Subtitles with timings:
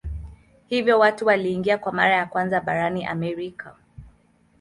[0.67, 3.75] Hivyo watu waliingia kwa mara ya kwanza barani Amerika.